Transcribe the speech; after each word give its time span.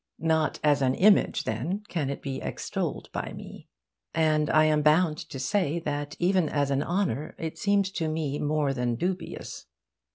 Not 0.17 0.59
as 0.63 0.81
an 0.81 0.95
image, 0.95 1.43
then, 1.43 1.83
can 1.87 2.09
it 2.09 2.23
be 2.23 2.41
extolled 2.41 3.11
by 3.13 3.33
me. 3.33 3.67
And 4.15 4.49
I 4.49 4.63
am 4.65 4.81
bound 4.81 5.19
to 5.29 5.37
say 5.37 5.77
that 5.77 6.15
even 6.17 6.49
as 6.49 6.71
an 6.71 6.81
honour 6.81 7.35
it 7.37 7.59
seems 7.59 7.91
to 7.91 8.09
me 8.09 8.39
more 8.39 8.73
than 8.73 8.95
dubious. 8.95 9.67